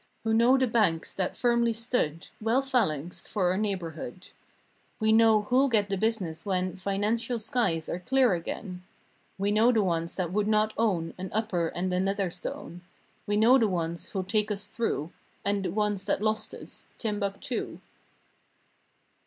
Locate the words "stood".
1.73-2.29